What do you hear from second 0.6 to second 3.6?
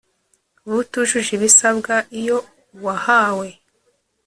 b Utujuje ibisabwa iyo uwahawe